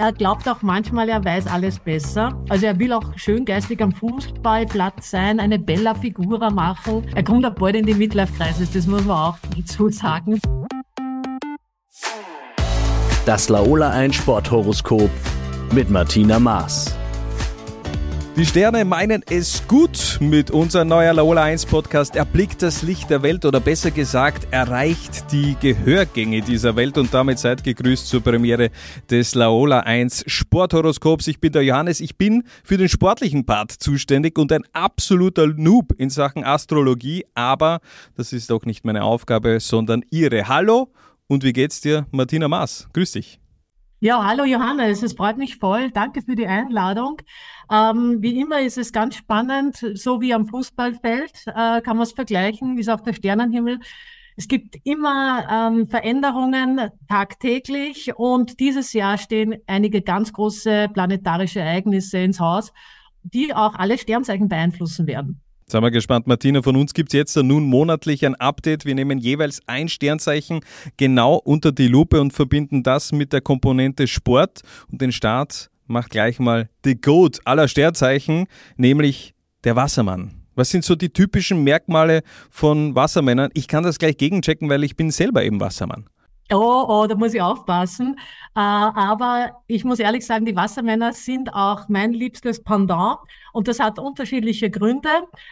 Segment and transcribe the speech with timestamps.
[0.00, 2.32] Er glaubt auch manchmal, er weiß alles besser.
[2.48, 7.06] Also er will auch schön geistig am Fußballplatz sein, eine Bella Figura machen.
[7.14, 10.40] Er kommt auch bald in die Midlife-Kreise, das muss man auch dazu sagen.
[13.26, 15.10] Das Laola 1 Sporthoroskop
[15.74, 16.96] mit Martina Maas.
[18.40, 22.16] Die Sterne meinen es gut mit unserem neuen Laola 1 Podcast.
[22.16, 27.38] Erblickt das Licht der Welt oder besser gesagt, erreicht die Gehörgänge dieser Welt und damit
[27.38, 28.70] seid gegrüßt zur Premiere
[29.10, 31.26] des Laola 1 Sporthoroskops.
[31.26, 35.92] Ich bin der Johannes, ich bin für den sportlichen Part zuständig und ein absoluter Noob
[35.98, 37.80] in Sachen Astrologie, aber
[38.16, 40.48] das ist auch nicht meine Aufgabe, sondern ihre.
[40.48, 40.90] Hallo
[41.26, 42.88] und wie geht's dir, Martina Maas?
[42.94, 43.39] Grüß dich.
[44.02, 45.90] Ja, hallo Johannes, es freut mich voll.
[45.90, 47.18] Danke für die Einladung.
[47.70, 52.12] Ähm, wie immer ist es ganz spannend, so wie am Fußballfeld äh, kann man es
[52.12, 53.78] vergleichen, wie es auf der Sternenhimmel.
[54.38, 62.20] Es gibt immer ähm, Veränderungen tagtäglich und dieses Jahr stehen einige ganz große planetarische Ereignisse
[62.20, 62.72] ins Haus,
[63.22, 65.42] die auch alle Sternzeichen beeinflussen werden.
[65.70, 66.62] Sind wir gespannt, Martina.
[66.62, 68.86] Von uns gibt es jetzt nun monatlich ein Update.
[68.86, 70.62] Wir nehmen jeweils ein Sternzeichen
[70.96, 74.62] genau unter die Lupe und verbinden das mit der Komponente Sport.
[74.90, 78.48] Und den Start macht gleich mal the Goat aller Sternzeichen,
[78.78, 79.32] nämlich
[79.62, 80.32] der Wassermann.
[80.56, 83.50] Was sind so die typischen Merkmale von Wassermännern?
[83.54, 86.06] Ich kann das gleich gegenchecken, weil ich bin selber eben Wassermann.
[86.52, 88.16] Oh, oh, da muss ich aufpassen.
[88.56, 93.18] Äh, aber ich muss ehrlich sagen, die Wassermänner sind auch mein liebstes Pendant.
[93.52, 95.10] Und das hat unterschiedliche Gründe.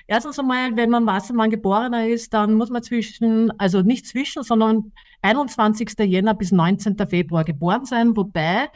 [0.09, 4.93] Erstens einmal, wenn man Wassermann geborener ist, dann muss man zwischen, also nicht zwischen, sondern
[5.23, 5.91] 21.
[6.01, 6.97] Jänner bis 19.
[7.09, 8.17] Februar geboren sein.
[8.17, 8.69] Wobei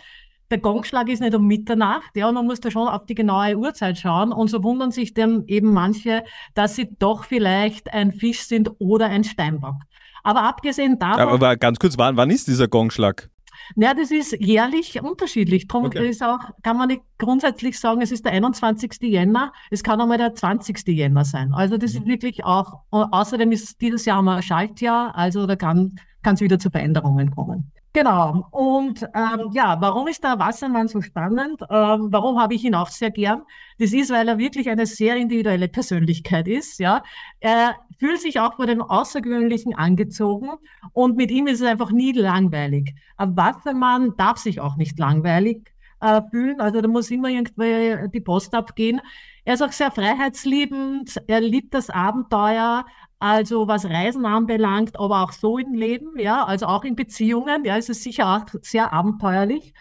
[0.53, 3.98] der Gongschlag ist nicht um Mitternacht, ja, man muss da schon auf die genaue Uhrzeit
[3.98, 8.70] schauen und so wundern sich dann eben manche, dass sie doch vielleicht ein Fisch sind
[8.79, 9.77] oder ein Steinbock.
[10.23, 11.28] Aber abgesehen davon.
[11.28, 13.28] Aber ganz kurz, wann, wann ist dieser Gongschlag?
[13.77, 15.69] Ja, das ist jährlich unterschiedlich.
[15.69, 16.09] Darum okay.
[16.09, 18.92] ist auch, kann man nicht grundsätzlich sagen, es ist der 21.
[19.03, 20.87] Jänner, es kann auch mal der 20.
[20.89, 21.53] Jänner sein.
[21.55, 22.01] Also das mhm.
[22.01, 26.58] ist wirklich auch, außerdem ist dieses Jahr mal ein Schaltjahr, also da kann es wieder
[26.58, 27.70] zu Veränderungen kommen.
[27.94, 28.46] Genau.
[28.50, 31.60] Und ähm, ja, warum ist der Wassermann so spannend?
[31.68, 33.42] Ähm, warum habe ich ihn auch sehr gern?
[33.78, 36.80] Das ist, weil er wirklich eine sehr individuelle Persönlichkeit ist.
[36.80, 37.02] Ja,
[37.40, 40.48] er fühlt sich auch vor dem Außergewöhnlichen angezogen
[40.92, 42.94] und mit ihm ist es einfach nie langweilig.
[43.18, 46.60] Ein Wassermann darf sich auch nicht langweilig äh, fühlen.
[46.60, 49.00] Also da muss immer irgendwie die Post abgehen.
[49.44, 51.20] Er ist auch sehr freiheitsliebend.
[51.27, 52.84] Er liebt das Abenteuer.
[53.22, 57.77] Also was Reisen anbelangt, aber auch so im Leben, ja, also auch in Beziehungen, ja,
[57.77, 59.74] ist es sicher auch sehr abenteuerlich.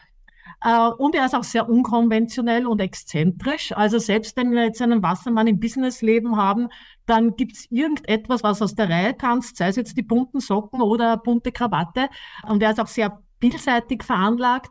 [0.63, 3.71] Äh, und er ist auch sehr unkonventionell und exzentrisch.
[3.71, 6.67] Also selbst wenn wir jetzt einen Wassermann im Businessleben haben,
[7.07, 10.79] dann gibt es irgendetwas, was aus der Reihe tanzt, sei es jetzt die bunten Socken
[10.79, 12.09] oder bunte Krawatte.
[12.47, 14.69] Und er ist auch sehr vielseitig veranlagt.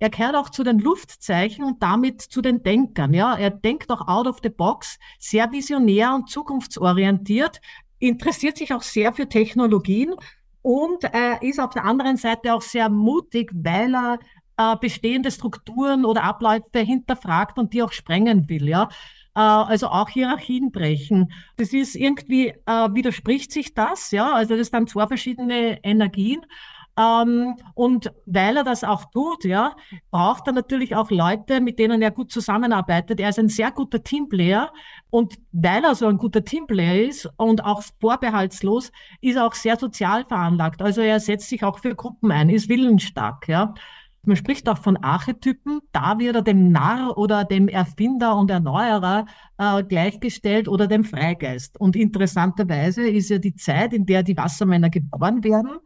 [0.00, 3.14] Er gehört auch zu den Luftzeichen und damit zu den Denkern.
[3.14, 7.60] Ja, er denkt auch out of the box, sehr visionär und zukunftsorientiert,
[7.98, 10.14] interessiert sich auch sehr für Technologien
[10.62, 14.18] und äh, ist auf der anderen Seite auch sehr mutig, weil er
[14.58, 18.88] äh, bestehende Strukturen oder Abläufe hinterfragt und die auch sprengen will, ja.
[19.34, 21.32] Äh, also auch Hierarchien brechen.
[21.56, 24.32] Das ist irgendwie, äh, widerspricht sich das, ja.
[24.32, 26.40] Also das sind zwei verschiedene Energien.
[26.98, 29.76] Ähm, und weil er das auch tut, ja,
[30.10, 33.20] braucht er natürlich auch Leute, mit denen er gut zusammenarbeitet.
[33.20, 34.72] Er ist ein sehr guter Teamplayer
[35.10, 39.76] und weil er so ein guter Teamplayer ist und auch vorbehaltslos, ist er auch sehr
[39.76, 40.82] sozial veranlagt.
[40.82, 43.74] Also er setzt sich auch für Gruppen ein, ist willensstark, ja.
[44.24, 45.80] Man spricht auch von Archetypen.
[45.92, 49.24] Da wird er dem Narr oder dem Erfinder und Erneuerer
[49.56, 51.80] äh, gleichgestellt oder dem Freigeist.
[51.80, 55.78] Und interessanterweise ist ja die Zeit, in der die Wassermänner geboren werden,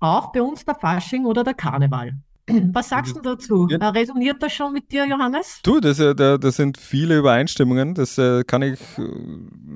[0.00, 2.14] auch bei uns der Fasching oder der Karneval.
[2.48, 3.66] Was sagst du dazu?
[3.68, 3.90] Ja.
[3.90, 5.58] Resoniert das schon mit dir, Johannes?
[5.64, 7.94] Du, das, äh, das sind viele Übereinstimmungen.
[7.94, 9.02] Das äh, kann ich äh,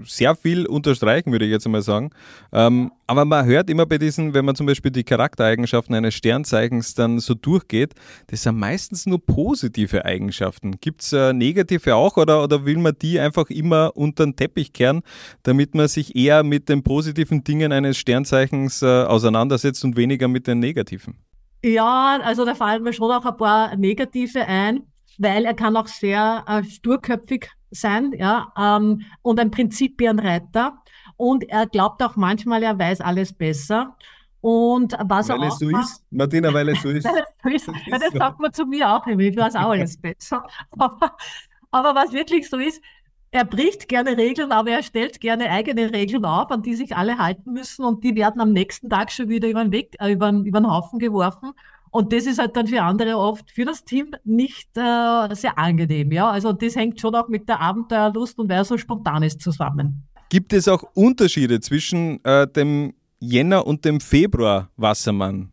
[0.05, 2.11] sehr viel unterstreichen, würde ich jetzt einmal sagen.
[2.53, 6.95] Ähm, aber man hört immer bei diesen, wenn man zum Beispiel die Charaktereigenschaften eines Sternzeichens
[6.95, 7.95] dann so durchgeht,
[8.29, 10.77] das sind meistens nur positive Eigenschaften.
[10.81, 15.03] Gibt es negative auch oder, oder will man die einfach immer unter den Teppich kehren,
[15.43, 20.61] damit man sich eher mit den positiven Dingen eines Sternzeichens auseinandersetzt und weniger mit den
[20.61, 21.17] negativen?
[21.63, 24.87] Ja, also da fallen mir schon auch ein paar negative ein,
[25.19, 30.79] weil er kann auch sehr äh, sturköpfig sein, ja, ähm, und ein Prinzipienreiter.
[31.17, 33.97] Und er glaubt auch manchmal, er weiß alles besser.
[34.41, 37.05] Und was weil er es so macht, ist, Martina, weil es so ist.
[37.05, 37.87] weil es so ist.
[37.87, 40.43] Ja, das sagt man zu mir auch immer, ich weiß auch alles besser.
[40.71, 41.15] Aber,
[41.71, 42.83] aber was wirklich so ist,
[43.33, 47.19] er bricht gerne Regeln, aber er stellt gerne eigene Regeln auf, an die sich alle
[47.19, 50.31] halten müssen und die werden am nächsten Tag schon wieder über den Weg, äh, über,
[50.31, 51.53] über den Haufen geworfen.
[51.93, 56.13] Und das ist halt dann für andere oft, für das Team nicht äh, sehr angenehm.
[56.13, 60.05] Ja, also das hängt schon auch mit der Abenteuerlust und wer so spontan ist zusammen.
[60.29, 65.53] Gibt es auch Unterschiede zwischen äh, dem Jänner und dem Februar Wassermann?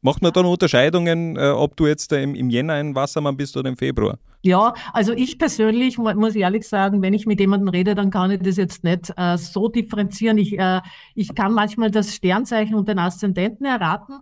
[0.00, 3.68] Macht man dann Unterscheidungen, äh, ob du jetzt im, im Jänner ein Wassermann bist oder
[3.68, 4.18] im Februar?
[4.46, 8.40] Ja, also ich persönlich muss ehrlich sagen, wenn ich mit jemandem rede, dann kann ich
[8.40, 10.38] das jetzt nicht äh, so differenzieren.
[10.38, 10.80] Ich, äh,
[11.14, 14.20] ich kann manchmal das Sternzeichen und den Aszendenten erraten,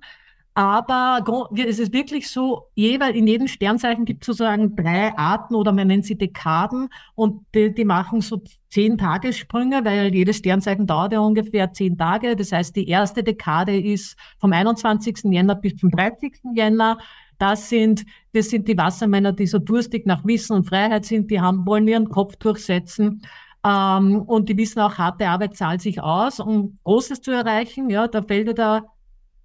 [0.57, 1.25] aber
[1.57, 5.89] es ist wirklich so, jeweils in jedem Sternzeichen gibt es sozusagen drei Arten oder man
[5.89, 11.19] nennt sie Dekaden und die, die machen so zehn Tagessprünge, weil jedes Sternzeichen dauert ja
[11.19, 12.37] ungefähr zehn Tage.
[12.37, 15.25] Das heißt, die erste Dekade ist vom 21.
[15.25, 16.35] Jänner bis zum 30.
[16.55, 16.99] Jänner.
[17.39, 21.41] Das sind, das sind die Wassermänner, die so durstig nach Wissen und Freiheit sind, die
[21.41, 23.23] haben, wollen ihren Kopf durchsetzen.
[23.65, 27.91] Ähm, und die wissen auch, harte Arbeit zahlt sich aus, um Großes zu erreichen.
[27.91, 28.85] Ja, da fällt der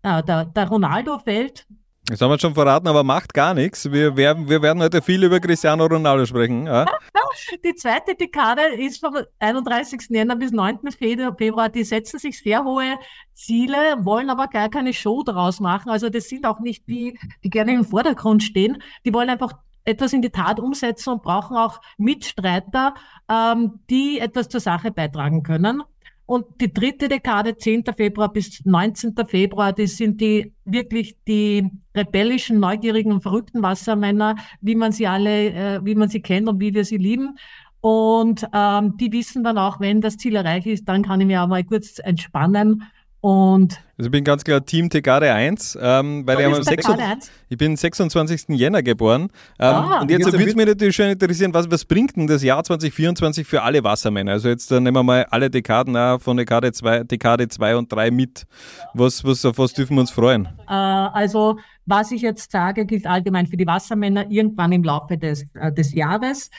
[0.02, 1.68] Ah, der, der Ronaldo fällt.
[2.10, 3.92] Das haben wir schon verraten, aber macht gar nichts.
[3.92, 6.66] Wir werden, wir werden heute viel über Cristiano Ronaldo sprechen.
[6.66, 6.88] Ja?
[7.64, 10.08] Die zweite Dekade ist vom 31.
[10.10, 10.80] Jänner bis 9.
[10.92, 11.70] Februar.
[11.70, 12.98] Die setzen sich sehr hohe
[13.36, 15.92] Ziele, wollen aber gar keine Show daraus machen.
[15.92, 18.82] Also das sind auch nicht die, die gerne im Vordergrund stehen.
[19.06, 19.54] Die wollen einfach
[19.86, 22.96] etwas in die Tat umsetzen und brauchen auch Mitstreiter,
[23.30, 25.84] ähm, die etwas zur Sache beitragen können.
[26.30, 27.86] Und die dritte Dekade, 10.
[27.98, 29.16] Februar bis 19.
[29.26, 35.48] Februar, das sind die wirklich die rebellischen, neugierigen und verrückten Wassermänner, wie man sie alle,
[35.48, 37.40] äh, wie man sie kennt und wie wir sie lieben.
[37.82, 41.42] Und ähm, die wissen dann auch, wenn das Ziel erreicht ist, dann kann ich mir
[41.42, 42.84] auch mal kurz entspannen
[43.22, 47.76] und also ich bin ganz klar Team Tegade 1, ähm, weil ich, 26, ich bin
[47.76, 48.58] 26.
[48.58, 49.24] Jänner geboren.
[49.24, 52.42] Ähm, ah, und jetzt würde es mich natürlich schon interessieren, was, was bringt denn das
[52.42, 54.32] Jahr 2024 für alle Wassermänner?
[54.32, 57.92] Also jetzt äh, nehmen wir mal alle Dekaden auch von Dekade 2, Dekade 2 und
[57.92, 58.46] 3 mit.
[58.94, 60.46] Was, was, auf was dürfen wir uns freuen?
[60.70, 65.46] Äh, also was ich jetzt sage, gilt allgemein für die Wassermänner irgendwann im Laufe des,
[65.56, 66.50] äh, des Jahres.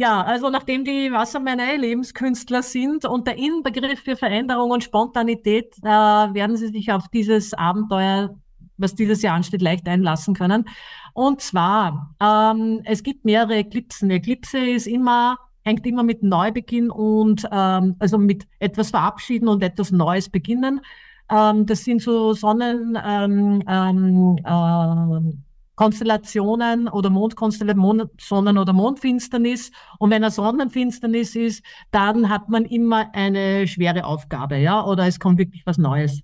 [0.00, 5.88] Ja, also nachdem die Wassermänner Lebenskünstler sind und der Inbegriff für Veränderung und Spontanität, äh,
[5.88, 8.38] werden sie sich auf dieses Abenteuer,
[8.76, 10.66] was dieses Jahr ansteht, leicht einlassen können.
[11.14, 14.08] Und zwar, ähm, es gibt mehrere Eklipsen.
[14.10, 19.90] Eklipse ist immer hängt immer mit Neubeginn und ähm, also mit etwas verabschieden und etwas
[19.90, 20.80] Neues beginnen.
[21.28, 25.47] Ähm, das sind so Sonnen, ähm, ähm, äh,
[25.78, 29.70] Konstellationen oder Mondkonstellationen, Sonnen- oder Mondfinsternis.
[30.00, 35.20] Und wenn eine Sonnenfinsternis ist, dann hat man immer eine schwere Aufgabe, ja, oder es
[35.20, 36.22] kommt wirklich was Neues.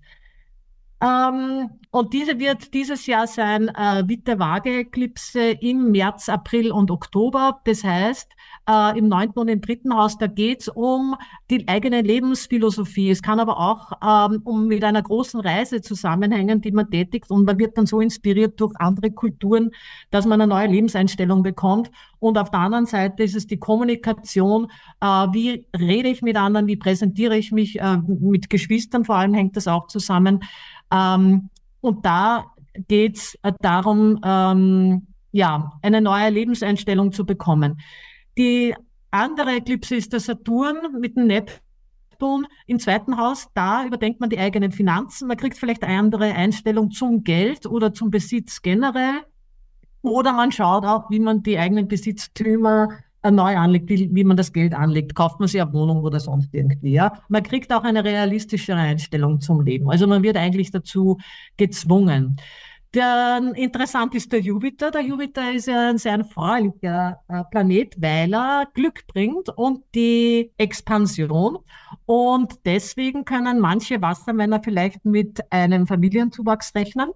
[1.03, 7.61] Ähm, und diese wird dieses Jahr sein äh, Witte-Waage-Eklipse im März, April und Oktober.
[7.65, 8.33] Das heißt,
[8.69, 11.15] äh, im neunten und im dritten Haus, da geht's um
[11.51, 13.11] die eigene Lebensphilosophie.
[13.11, 17.45] Es kann aber auch ähm, um mit einer großen Reise zusammenhängen, die man tätigt und
[17.45, 19.71] man wird dann so inspiriert durch andere Kulturen,
[20.11, 21.91] dass man eine neue Lebenseinstellung bekommt.
[22.25, 24.69] Und auf der anderen Seite ist es die Kommunikation.
[25.03, 26.67] Äh, wie rede ich mit anderen?
[26.67, 27.79] Wie präsentiere ich mich?
[27.79, 30.41] Äh, mit Geschwistern vor allem hängt das auch zusammen.
[30.91, 31.51] Ähm,
[31.83, 32.47] und da
[32.89, 37.79] geht's äh, darum, ähm, ja, eine neue Lebenseinstellung zu bekommen.
[38.39, 38.75] Die
[39.11, 43.49] andere Eklipse ist der Saturn mit dem Neptun im zweiten Haus.
[43.53, 45.29] Da überdenkt man die eigenen Finanzen.
[45.29, 49.27] Man kriegt vielleicht eine andere Einstellung zum Geld oder zum Besitz generell.
[50.05, 52.89] Oder man schaut auch, wie man die eigenen Besitztümer
[53.23, 55.15] äh, neu anlegt, wie, wie man das Geld anlegt.
[55.15, 56.93] Kauft man sich eine Wohnung oder sonst irgendwie.
[56.93, 57.21] Ja?
[57.29, 59.91] Man kriegt auch eine realistischere Einstellung zum Leben.
[59.91, 61.19] Also man wird eigentlich dazu
[61.57, 62.37] gezwungen.
[62.93, 64.91] Der, interessant ist der Jupiter.
[64.91, 70.53] Der Jupiter ist ja ein sehr freundlicher äh, Planet, weil er Glück bringt und die
[70.59, 71.59] Expansion.
[72.05, 77.11] Und deswegen können manche Wassermänner vielleicht mit einem Familienzuwachs rechnen.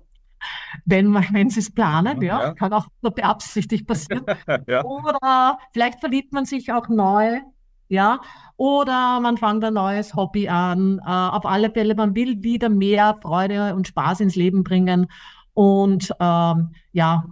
[0.85, 4.25] Wenn, wenn sie es planen, ja, ja, kann auch nur beabsichtigt passieren.
[4.67, 4.85] ja.
[4.85, 7.40] Oder vielleicht verliebt man sich auch neu,
[7.88, 8.21] ja,
[8.57, 11.00] oder man fängt ein neues Hobby an.
[11.05, 15.07] Äh, auf alle Fälle, man will wieder mehr Freude und Spaß ins Leben bringen.
[15.55, 17.25] Und ähm, ja,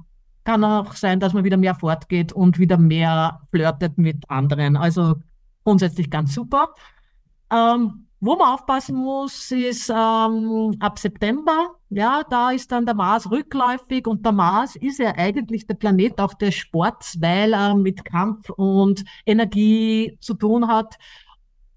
[0.45, 4.77] kann auch sein, dass man wieder mehr fortgeht und wieder mehr flirtet mit anderen.
[4.77, 5.17] Also
[5.65, 6.69] grundsätzlich ganz super.
[7.53, 11.77] Ähm, wo man aufpassen muss, ist ähm, ab September.
[11.91, 16.21] Ja, da ist dann der Mars rückläufig und der Mars ist ja eigentlich der Planet
[16.21, 20.97] auch des Sports, weil er mit Kampf und Energie zu tun hat.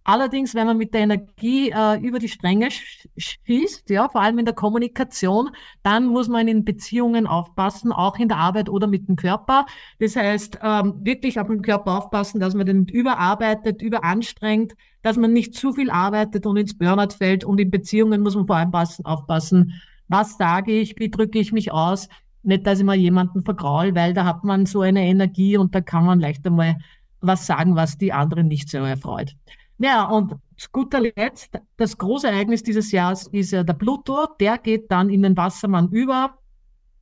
[0.10, 2.70] Allerdings, wenn man mit der Energie äh, über die Stränge
[3.16, 5.52] schießt, ja, vor allem in der Kommunikation,
[5.84, 9.68] dann muss man in Beziehungen aufpassen, auch in der Arbeit oder mit dem Körper.
[10.00, 14.74] Das heißt, ähm, wirklich auf den Körper aufpassen, dass man den überarbeitet, überanstrengt,
[15.04, 17.44] dass man nicht zu viel arbeitet und ins Burnout fällt.
[17.44, 21.52] Und in Beziehungen muss man vor allem passen, aufpassen, was sage ich, wie drücke ich
[21.52, 22.10] mich aus,
[22.42, 25.82] nicht, dass ich mal jemanden vergraul, weil da hat man so eine Energie und da
[25.82, 26.78] kann man leicht einmal
[27.22, 29.36] was sagen, was die anderen nicht so erfreut.
[29.80, 34.28] Ja, und zu guter Letzt, das große Ereignis dieses Jahres ist ja der Pluto.
[34.40, 36.38] Der geht dann in den Wassermann über.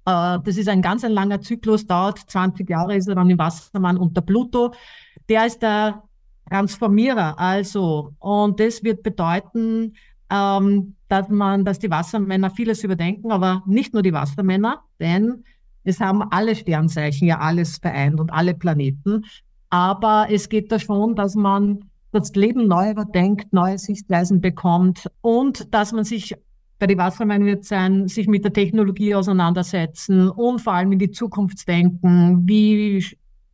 [0.06, 3.40] Äh, das ist ein ganz ein langer Zyklus, dauert 20 Jahre ist er dann im
[3.40, 4.74] Wassermann und der Pluto,
[5.28, 6.04] der ist der
[6.50, 7.38] Transformierer.
[7.40, 9.96] Also, und das wird bedeuten,
[10.30, 15.44] ähm, dass man, dass die Wassermänner vieles überdenken, aber nicht nur die Wassermänner, denn
[15.84, 19.26] es haben alle Sternzeichen ja alles vereint und alle Planeten.
[19.70, 25.74] Aber es geht da schon, dass man das Leben neu überdenkt, neue Sichtweisen bekommt und
[25.74, 26.36] dass man sich
[26.80, 31.12] bei die Wassermann wird sein, sich mit der Technologie auseinandersetzen und vor allem in die
[31.12, 32.48] Zukunft denken.
[32.48, 33.04] Wie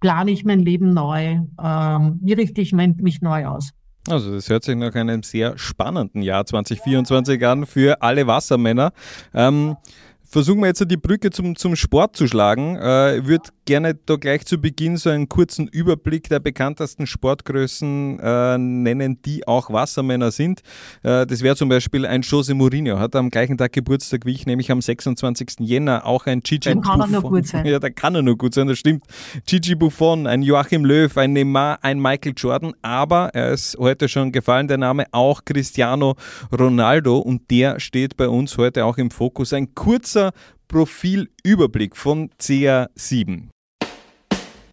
[0.02, 1.40] plane ich mein Leben neu?
[1.64, 3.72] Ähm, wie richte ich mich neu aus?
[4.10, 8.92] Also das hört sich nach einem sehr spannenden Jahr 2024 an für alle Wassermänner.
[9.34, 9.78] Ähm,
[10.26, 12.76] versuchen wir jetzt die Brücke zum, zum Sport zu schlagen.
[12.76, 18.58] Äh, würde gerne da gleich zu Beginn so einen kurzen Überblick der bekanntesten Sportgrößen äh,
[18.58, 20.62] nennen, die auch Wassermänner sind.
[21.03, 24.46] Äh, das wäre zum Beispiel ein Jose Mourinho, hat am gleichen Tag Geburtstag wie ich,
[24.46, 25.60] nämlich am 26.
[25.60, 26.05] Jänner.
[26.05, 27.13] Auch ein Gigi Dann kann Buffon.
[27.13, 27.65] er nur gut sein.
[27.65, 29.05] Ja, da kann er nur gut sein, das stimmt.
[29.46, 34.32] Gigi Buffon, ein Joachim Löw, ein Neymar, ein Michael Jordan, aber er ist heute schon
[34.32, 36.15] gefallen, der Name auch Cristiano
[36.51, 39.53] Ronaldo und der steht bei uns heute auch im Fokus.
[39.53, 40.32] Ein kurzer
[40.67, 43.53] Profilüberblick von CR7.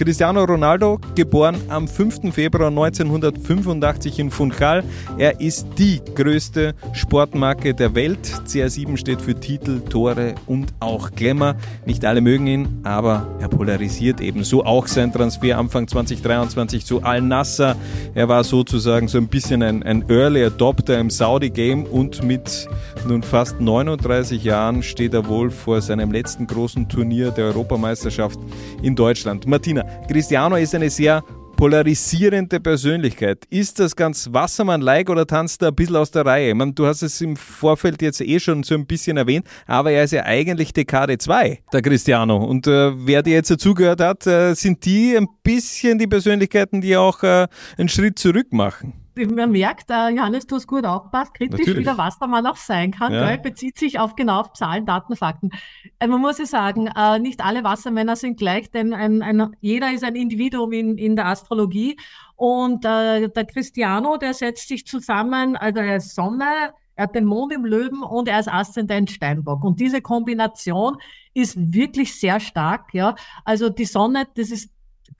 [0.00, 2.32] Cristiano Ronaldo, geboren am 5.
[2.32, 4.82] Februar 1985 in Funchal.
[5.18, 8.26] Er ist die größte Sportmarke der Welt.
[8.46, 11.56] CR7 steht für Titel, Tore und auch Glamour.
[11.84, 17.76] Nicht alle mögen ihn, aber er polarisiert ebenso auch sein Transfer Anfang 2023 zu Al-Nassr.
[18.14, 22.70] Er war sozusagen so ein bisschen ein, ein Early Adopter im Saudi-Game und mit
[23.06, 28.38] nun fast 39 Jahren steht er wohl vor seinem letzten großen Turnier der Europameisterschaft
[28.80, 29.46] in Deutschland.
[29.46, 31.22] Martina, Cristiano ist eine sehr
[31.60, 33.44] polarisierende Persönlichkeit.
[33.50, 36.54] Ist das ganz Wassermann-like oder tanzt er ein bisschen aus der Reihe?
[36.54, 40.04] Meine, du hast es im Vorfeld jetzt eh schon so ein bisschen erwähnt, aber er
[40.04, 42.38] ist ja eigentlich Dekade 2, der Cristiano.
[42.38, 46.96] Und äh, wer dir jetzt dazugehört hat, äh, sind die ein bisschen die Persönlichkeiten, die
[46.96, 51.60] auch äh, einen Schritt zurück machen man merkt, äh, Johannes, du hast gut aufgepasst, kritisch
[51.60, 51.80] Natürlich.
[51.80, 53.36] wieder, was da mal auch sein kann, ja.
[53.36, 55.50] bezieht sich auf genau auf Zahlen, Daten, Fakten.
[55.98, 59.92] Äh, man muss ja sagen, äh, nicht alle Wassermänner sind gleich, denn ein, ein, jeder
[59.92, 61.96] ist ein Individuum in, in der Astrologie.
[62.36, 67.24] Und äh, der Cristiano, der setzt sich zusammen, also er ist Sonne, er hat den
[67.24, 69.64] Mond im Löwen und er ist Aszendent Steinbock.
[69.64, 70.98] Und diese Kombination
[71.32, 72.92] ist wirklich sehr stark.
[72.92, 73.14] Ja,
[73.44, 74.70] also die Sonne, das ist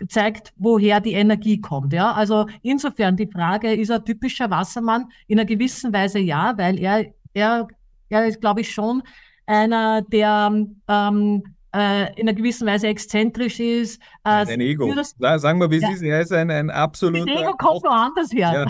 [0.08, 1.92] zeigt, woher die Energie kommt.
[1.92, 5.06] Ja, also insofern die Frage, ist er typischer Wassermann?
[5.26, 7.68] In einer gewissen Weise ja, weil er, er,
[8.08, 9.02] er ist, glaube ich, schon
[9.46, 10.52] einer, der
[10.88, 11.42] ähm,
[11.74, 14.00] äh, in einer gewissen Weise exzentrisch ist.
[14.24, 14.92] Äh, ein Ego.
[14.94, 15.88] Das, Sagen wir, wie ja.
[15.88, 16.02] es ist.
[16.02, 17.32] Er ist ein, ein absoluter.
[17.32, 18.66] Das Ego kommt woanders her.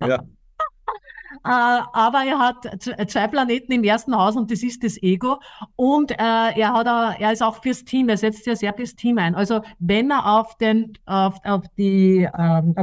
[0.00, 0.06] Ja.
[0.08, 0.22] ja.
[1.44, 5.40] Äh, aber er hat zwei Planeten im ersten Haus und das ist das Ego.
[5.76, 6.86] Und äh, er, hat,
[7.18, 9.34] er ist auch fürs Team, er setzt ja sehr fürs Team ein.
[9.34, 12.74] Also wenn er auf, den, auf, auf, die, ähm,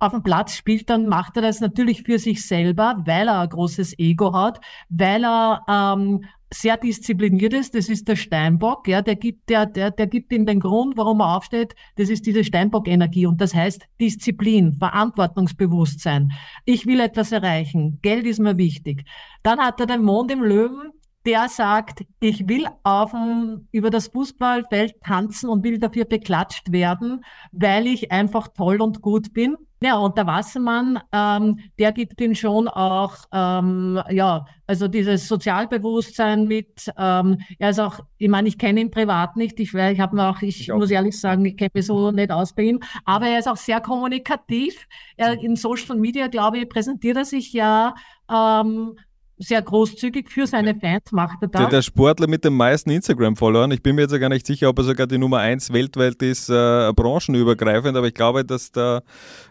[0.00, 3.48] auf dem Platz spielt, dann macht er das natürlich für sich selber, weil er ein
[3.48, 9.16] großes Ego hat, weil er ähm, sehr diszipliniert ist, das ist der Steinbock, ja, der
[9.16, 13.26] gibt, der, der, der gibt ihm den Grund, warum er aufsteht, das ist diese Steinbock-Energie
[13.26, 16.32] und das heißt Disziplin, Verantwortungsbewusstsein.
[16.64, 19.04] Ich will etwas erreichen, Geld ist mir wichtig.
[19.42, 20.92] Dann hat er den Mond im Löwen,
[21.24, 27.24] der sagt, ich will auf dem, über das Fußballfeld tanzen und will dafür beklatscht werden,
[27.52, 29.56] weil ich einfach toll und gut bin.
[29.82, 36.46] Ja, und der Wassermann, ähm, der gibt ihm schon auch, ähm, ja, also dieses Sozialbewusstsein
[36.46, 40.14] mit, ähm, er ist auch, ich meine, ich kenne ihn privat nicht, ich, ich habe
[40.14, 42.80] mir auch, ich, ich muss ehrlich sagen, ich kenne mich so nicht aus bei ihm,
[43.04, 44.86] aber er ist auch sehr kommunikativ.
[45.16, 47.94] Er, in Social Media, glaube ich, präsentiert er sich ja
[48.30, 48.96] ähm,
[49.42, 51.60] sehr großzügig für seine Fans macht er das.
[51.60, 53.70] Der, der Sportler mit den meisten Instagram-Followern.
[53.72, 56.48] Ich bin mir jetzt gar nicht sicher, ob er sogar die Nummer 1 weltweit ist,
[56.48, 59.02] äh, branchenübergreifend, aber ich glaube, dass da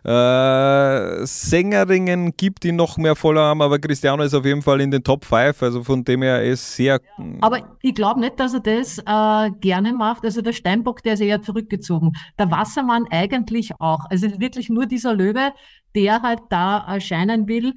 [0.04, 4.92] äh, Sängerinnen gibt, die noch mehr Follower haben, aber Cristiano ist auf jeden Fall in
[4.92, 7.00] den Top 5, also von dem her ist sehr...
[7.18, 10.24] Ja, aber ich glaube nicht, dass er das äh, gerne macht.
[10.24, 12.14] Also der Steinbock, der ist eher zurückgezogen.
[12.40, 14.06] Der Wassermann eigentlich auch.
[14.10, 15.52] Also wirklich nur dieser Löwe,
[15.96, 17.74] der halt da erscheinen will.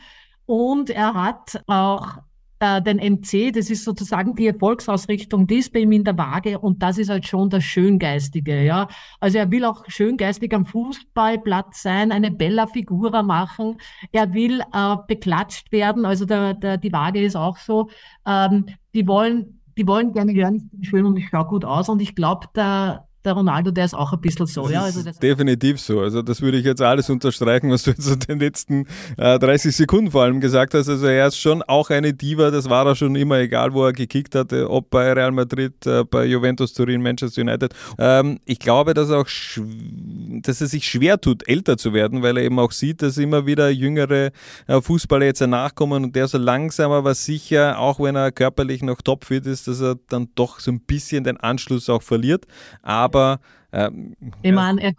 [0.47, 2.19] Und er hat auch
[2.61, 6.59] äh, den MC, das ist sozusagen die Erfolgsausrichtung, die ist bei ihm in der Waage
[6.59, 8.89] und das ist halt schon das Schöngeistige, ja.
[9.21, 13.79] Also er will auch schöngeistig am Fußballplatz sein, eine Bella Figura machen.
[14.13, 17.89] Er will äh, beklatscht werden, also der, der, die Waage ist auch so.
[18.27, 21.89] Ähm, die wollen die wollen gerne hören, ich bin schön und ich schaue gut aus
[21.89, 24.63] und ich glaube, der der Ronaldo, der ist auch ein bisschen so.
[24.63, 26.01] Das ja, also definitiv so.
[26.01, 29.75] Also das würde ich jetzt alles unterstreichen, was du jetzt in den letzten äh, 30
[29.75, 30.89] Sekunden vor allem gesagt hast.
[30.89, 33.93] Also er ist schon auch eine Diva, das war er schon immer, egal wo er
[33.93, 37.75] gekickt hat, ob bei Real Madrid, äh, bei Juventus Turin, Manchester United.
[37.99, 42.45] Ähm, ich glaube, dass, auch dass er sich schwer tut, älter zu werden, weil er
[42.45, 44.33] eben auch sieht, dass immer wieder jüngere
[44.67, 49.01] äh, Fußballer jetzt nachkommen und der so langsam aber sicher, auch wenn er körperlich noch
[49.01, 52.47] topfit ist, dass er dann doch so ein bisschen den Anschluss auch verliert.
[52.83, 53.41] Aber aber
[53.73, 54.93] ähm, ich meine, er,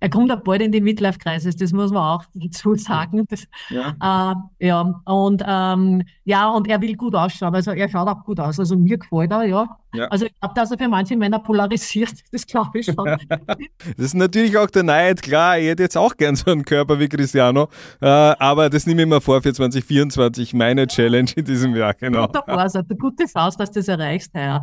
[0.00, 3.24] er kommt auch bald in die Midlife-Crisis, das muss man auch dazu sagen.
[3.28, 4.34] Das, ja.
[4.60, 8.40] Äh, ja, und ähm, ja, und er will gut ausschauen, also er schaut auch gut
[8.40, 8.58] aus.
[8.58, 9.78] Also mir gefällt er, ja.
[9.94, 10.06] ja.
[10.08, 12.96] Also ich glaube, dass er für manche Männer polarisiert, das glaube ich schon.
[13.28, 13.58] das
[13.98, 17.08] ist natürlich auch der Neid, klar, ich hätte jetzt auch gern so einen Körper wie
[17.08, 17.68] Cristiano,
[18.00, 22.26] äh, aber das nehme ich mir vor für 2024, meine Challenge in diesem Jahr, genau.
[22.26, 24.62] Guter Vorsatz, gute Faust, dass du das erreichst, ja.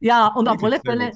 [0.00, 1.12] Ja, und auf alle Fälle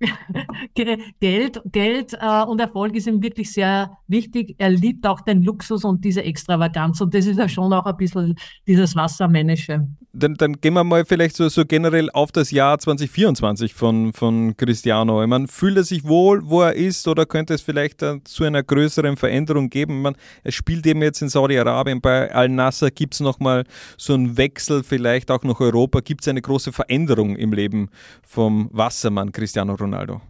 [1.20, 4.54] Geld, Geld äh, und Erfolg ist ihm wirklich sehr wichtig.
[4.58, 7.00] Er liebt auch den Luxus und diese Extravaganz.
[7.00, 8.36] Und das ist ja schon auch ein bisschen
[8.66, 9.88] dieses Wassermännische.
[10.12, 14.56] Dann, dann gehen wir mal vielleicht so, so generell auf das Jahr 2024 von, von
[14.56, 15.22] Cristiano.
[15.22, 18.44] Ich meine, fühlt er sich wohl, wo er ist, oder könnte es vielleicht äh, zu
[18.44, 20.02] einer größeren Veränderung geben?
[20.02, 20.14] Man,
[20.44, 23.64] er spielt eben jetzt in Saudi-Arabien, bei Al-Nasser gibt es nochmal
[23.96, 26.00] so einen Wechsel, vielleicht auch nach Europa.
[26.00, 27.90] Gibt es eine große Veränderung im Leben
[28.22, 29.87] vom Wassermann Cristiano Ronaldo?
[29.88, 30.20] Ronaldo?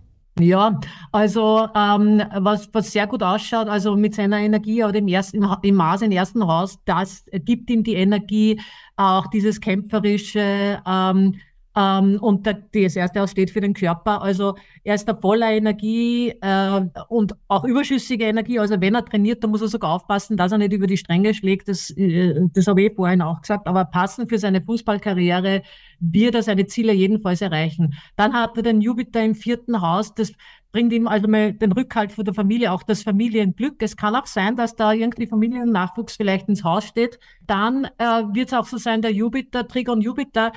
[0.40, 5.44] Ja, also ähm, was, was sehr gut ausschaut, also mit seiner Energie oder im ersten
[5.62, 8.60] im Maß im ersten Haus, das gibt ihm die Energie,
[8.96, 11.34] auch dieses kämpferische, ähm,
[11.78, 14.20] ähm, und der, das erste Haus steht für den Körper.
[14.20, 18.58] Also er ist da voller Energie äh, und auch überschüssige Energie.
[18.58, 21.34] Also wenn er trainiert, dann muss er sogar aufpassen, dass er nicht über die Stränge
[21.34, 21.68] schlägt.
[21.68, 23.68] Das, äh, das habe ich vorhin auch gesagt.
[23.68, 25.62] Aber passend für seine Fußballkarriere
[26.00, 27.94] wird er seine Ziele jedenfalls erreichen.
[28.16, 30.12] Dann hat er den Jupiter im vierten Haus.
[30.14, 30.32] Das
[30.72, 33.80] bringt ihm also mal den Rückhalt für der Familie, auch das Familienglück.
[33.82, 37.20] Es kann auch sein, dass da irgendwie Familiennachwuchs vielleicht ins Haus steht.
[37.46, 40.52] Dann äh, wird es auch so sein, der Jupiter, Trigon Jupiter,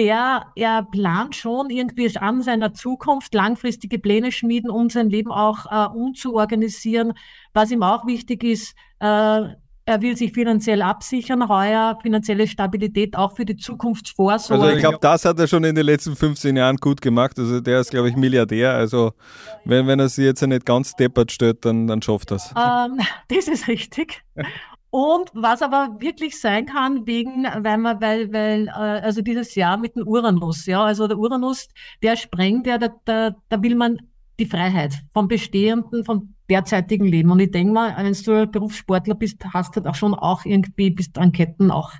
[0.00, 5.66] der er plant schon irgendwie an seiner Zukunft langfristige Pläne schmieden, um sein Leben auch
[5.70, 7.12] äh, umzuorganisieren.
[7.52, 9.42] Was ihm auch wichtig ist, äh,
[9.84, 14.62] er will sich finanziell absichern heuer, finanzielle Stabilität auch für die Zukunftsvorsorge.
[14.62, 17.38] Also ich glaube, das hat er schon in den letzten 15 Jahren gut gemacht.
[17.38, 18.72] Also der ist, glaube ich, Milliardär.
[18.72, 19.12] Also
[19.66, 22.54] wenn, wenn er sich jetzt nicht ganz deppert stellt, dann, dann schafft er es.
[22.56, 24.22] Ähm, das ist richtig.
[24.90, 29.76] Und was aber wirklich sein kann, wegen, weil man, weil, weil, äh, also dieses Jahr
[29.76, 31.68] mit dem Uranus, ja, also der Uranus,
[32.02, 33.98] der sprengt ja, da, da, da will man
[34.40, 37.30] die Freiheit vom bestehenden, vom derzeitigen Leben.
[37.30, 40.90] Und ich denke mal, wenn du Berufssportler bist, hast du halt auch schon auch irgendwie,
[40.90, 41.92] bist an Ketten auch,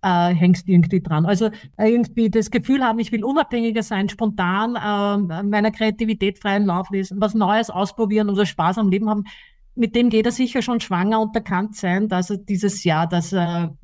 [0.00, 1.26] äh, hängst irgendwie dran.
[1.26, 6.88] Also irgendwie das Gefühl haben, ich will unabhängiger sein, spontan äh, meiner Kreativität freien Lauf
[6.90, 9.24] lesen, was Neues ausprobieren oder Spaß am Leben haben
[9.74, 13.06] mit dem geht er sicher schon schwanger und da kann sein, dass er dieses Jahr,
[13.06, 13.76] dass er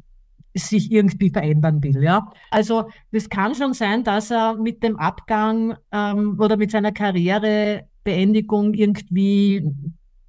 [0.55, 2.03] sich irgendwie verändern will.
[2.03, 2.31] Ja?
[2.51, 8.75] Also das kann schon sein, dass er mit dem Abgang ähm, oder mit seiner Karrierebeendigung
[8.75, 9.65] irgendwie,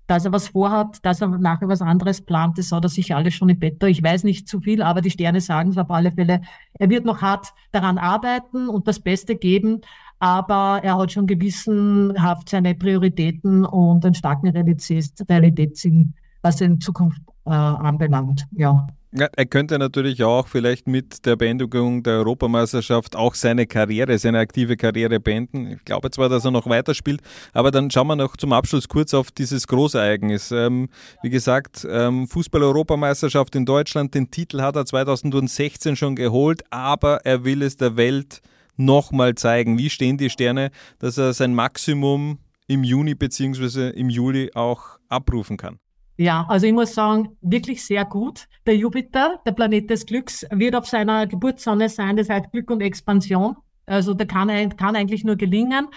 [0.08, 3.34] dass er was vorhat, dass er nachher was anderes plant, das hat er sich alles
[3.34, 3.84] schon im Bett.
[3.84, 6.41] Ich weiß nicht zu viel, aber die Sterne sagen es auf alle Fälle.
[6.74, 9.82] Er wird noch hart daran arbeiten und das Beste geben,
[10.20, 17.52] aber er hat schon gewissenhaft seine Prioritäten und einen starken Realitätssinn, was in Zukunft äh,
[17.52, 18.46] anbelangt.
[18.52, 18.88] Ja.
[19.12, 24.38] Ja, er könnte natürlich auch vielleicht mit der Beendigung der Europameisterschaft auch seine Karriere, seine
[24.38, 25.66] aktive Karriere beenden.
[25.66, 29.16] Ich glaube zwar, dass er noch weiterspielt, aber dann schauen wir noch zum Abschluss kurz
[29.16, 30.52] auf dieses Großereignis.
[30.52, 30.90] Ähm,
[31.24, 37.44] wie gesagt, ähm, Fußball-Europameisterschaft in Deutschland, den Titel hat er 2016 schon geholt, aber er
[37.44, 38.44] will es der Welt
[38.80, 39.78] nochmal zeigen.
[39.78, 43.89] Wie stehen die Sterne, dass er sein Maximum im Juni bzw.
[43.89, 45.80] im Juli auch abrufen kann?
[46.18, 48.48] Ja, also ich muss sagen, wirklich sehr gut.
[48.65, 52.82] Der Jupiter, der Planet des Glücks, wird auf seiner Geburtssonne sein, das heißt Glück und
[52.82, 53.56] Expansion.
[53.89, 55.88] Also der kann, kann eigentlich nur gelingen.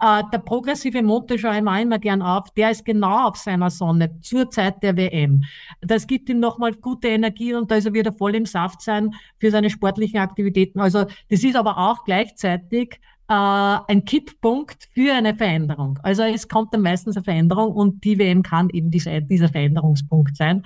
[0.00, 3.36] Äh, der progressive Mond, den schaue ich mir immer gern auf, der ist genau auf
[3.36, 5.44] seiner Sonne zur Zeit der WM.
[5.80, 9.14] Das gibt ihm nochmal gute Energie und da ist er wieder voll im Saft sein
[9.38, 10.80] für seine sportlichen Aktivitäten.
[10.80, 15.98] Also das ist aber auch gleichzeitig äh, ein Kipppunkt für eine Veränderung.
[16.02, 20.36] Also es kommt dann meistens eine Veränderung und die WM kann eben dieser, dieser Veränderungspunkt
[20.36, 20.64] sein.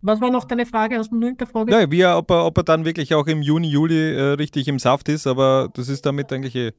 [0.00, 0.96] Was war noch deine Frage?
[0.96, 1.72] Hast du nur Frage?
[1.72, 4.68] Ja, wie er, ob, er, ob er dann wirklich auch im Juni, Juli äh, richtig
[4.68, 6.72] im Saft ist, aber das ist damit eigentlich eh,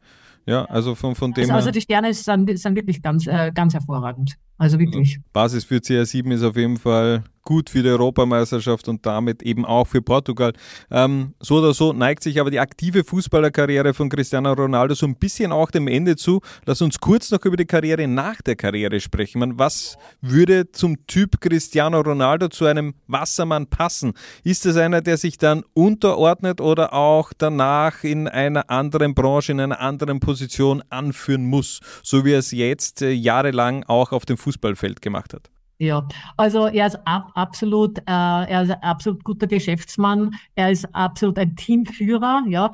[0.45, 1.43] ja, also von, von dem.
[1.43, 4.35] Also, also die Sterne sind, sind wirklich ganz, äh, ganz hervorragend.
[4.59, 5.19] Also wirklich.
[5.33, 9.87] Basis für CR7 ist auf jeden Fall gut für die Europameisterschaft und damit eben auch
[9.87, 10.53] für Portugal.
[10.91, 15.15] Ähm, so oder so neigt sich aber die aktive Fußballerkarriere von Cristiano Ronaldo so ein
[15.15, 16.41] bisschen auch dem Ende zu.
[16.65, 19.39] Lass uns kurz noch über die Karriere nach der Karriere sprechen.
[19.39, 24.13] Man, was würde zum Typ Cristiano Ronaldo zu einem Wassermann passen?
[24.43, 29.59] Ist es einer, der sich dann unterordnet oder auch danach in einer anderen Branche, in
[29.59, 34.37] einer anderen Position anführen muss, so wie er es jetzt äh, jahrelang auch auf dem
[34.49, 35.49] Fußballfeld gemacht hat?
[35.77, 40.35] Ja, also er ist ab, absolut, äh, er ist ein absolut guter Geschäftsmann.
[40.55, 42.71] Er ist absolut ein Teamführer, ja.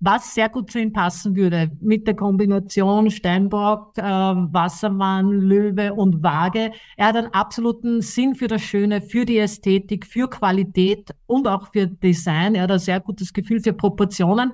[0.00, 6.22] Was sehr gut zu ihm passen würde, mit der Kombination Steinbock, äh, Wassermann, Löwe und
[6.22, 6.72] Waage.
[6.96, 11.72] Er hat einen absoluten Sinn für das Schöne, für die Ästhetik, für Qualität und auch
[11.72, 12.54] für Design.
[12.54, 14.52] Er hat ein sehr gutes Gefühl für Proportionen.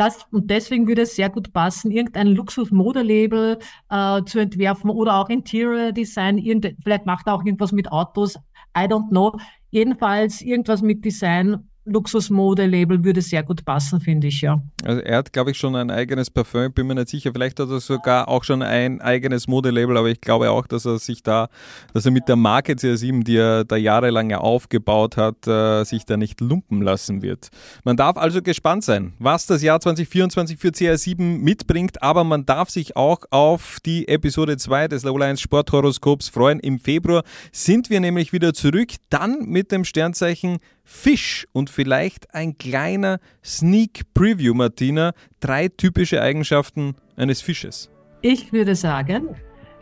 [0.00, 3.58] Das, und deswegen würde es sehr gut passen, irgendein Luxus-Modelabel
[3.90, 6.38] äh, zu entwerfen oder auch Interior Design.
[6.38, 8.36] Irgend, vielleicht macht er auch irgendwas mit Autos.
[8.74, 9.36] I don't know.
[9.68, 14.62] Jedenfalls irgendwas mit Design Luxusmode-Label würde sehr gut passen, finde ich, ja.
[14.84, 17.32] Also er hat, glaube ich, schon ein eigenes Parfüm, bin mir nicht sicher.
[17.32, 20.98] Vielleicht hat er sogar auch schon ein eigenes Modelabel, aber ich glaube auch, dass er
[20.98, 21.48] sich da,
[21.92, 26.04] dass er mit der Marke CR7, die er da jahrelang ja aufgebaut hat, äh, sich
[26.04, 27.50] da nicht lumpen lassen wird.
[27.84, 32.70] Man darf also gespannt sein, was das Jahr 2024 für CR7 mitbringt, aber man darf
[32.70, 36.60] sich auch auf die Episode 2 des Low 1 Sporthoroskops freuen.
[36.60, 40.58] Im Februar sind wir nämlich wieder zurück, dann mit dem Sternzeichen
[40.92, 45.14] Fisch und vielleicht ein kleiner Sneak Preview, Martina.
[45.40, 47.88] Drei typische Eigenschaften eines Fisches.
[48.20, 49.30] Ich würde sagen,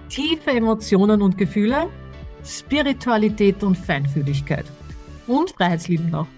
[0.09, 1.89] tiefe Emotionen und Gefühle,
[2.45, 4.67] Spiritualität und Feinfühligkeit
[5.27, 6.29] und Freiheitslieben noch.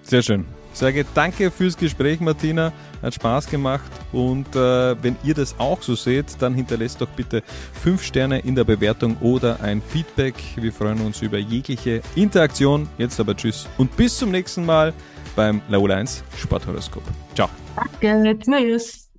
[0.00, 0.46] Sehr schön.
[0.80, 2.72] Sage danke fürs Gespräch, Martina.
[3.02, 3.90] Hat Spaß gemacht.
[4.12, 7.42] Und äh, wenn ihr das auch so seht, dann hinterlässt doch bitte
[7.82, 10.36] fünf Sterne in der Bewertung oder ein Feedback.
[10.56, 12.88] Wir freuen uns über jegliche Interaktion.
[12.96, 14.94] Jetzt aber Tschüss und bis zum nächsten Mal
[15.36, 17.02] beim Laola 1 Sporthoroskop.
[17.34, 17.50] Ciao.
[17.76, 18.38] Danke.
[18.38, 19.09] Tschüss.